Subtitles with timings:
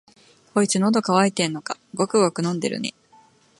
[0.55, 2.95] こいつ、のど渇いてんのか、ごくごく飲んでるね。